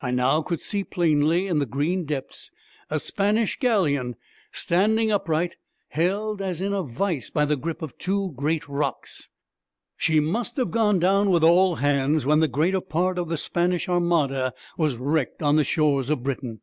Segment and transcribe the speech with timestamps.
[0.00, 2.50] I now could see plainly, in the green depths,
[2.90, 4.16] a Spanish galleon,
[4.50, 5.58] standing upright,
[5.90, 9.30] held as in a vice by the grip of the two great rocks.
[9.96, 13.88] She must have gone down with all hands, when the greater part of the Spanish
[13.88, 16.62] Armada was wrecked on the shores of Britain.